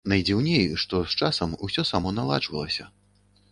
Найдзіўней, 0.11 0.63
што 0.83 1.01
з 1.11 1.19
часам 1.19 1.53
усё 1.69 1.81
само 1.93 2.15
наладжвалася. 2.19 2.91